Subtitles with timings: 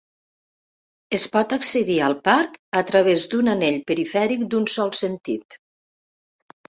[1.17, 5.61] Es pot accedir al parc a través d'un anell perifèric d'un sol sentit.